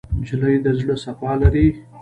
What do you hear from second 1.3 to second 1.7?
لري.